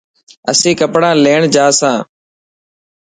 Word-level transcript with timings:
اسين 0.51 0.73
ڪپڙا 0.79 1.09
ليڻ 1.23 1.39
جا 1.55 1.65
سان. 1.79 1.97